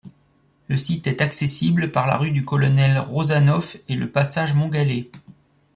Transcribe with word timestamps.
Le 0.67 0.77
site 0.77 1.05
est 1.05 1.21
accessible 1.21 1.91
par 1.91 2.07
la 2.07 2.17
rue 2.17 2.31
du 2.31 2.43
Colonel-Rozanoff 2.43 3.77
et 3.87 3.93
le 3.93 4.09
passage 4.09 4.55
Montgallet. 4.55 5.11